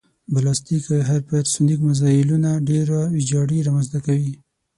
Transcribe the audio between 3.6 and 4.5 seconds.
رامنځته کوي